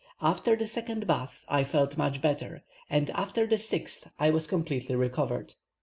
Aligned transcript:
After 0.23 0.55
the 0.55 0.65
second 0.65 1.05
bath, 1.05 1.45
I 1.47 1.63
felt 1.63 1.95
much 1.95 2.23
better, 2.23 2.63
and 2.89 3.11
after 3.11 3.45
the 3.45 3.59
sixth, 3.59 4.09
I 4.17 4.31
was 4.31 4.47
completely 4.47 4.95
recovered. 4.95 5.53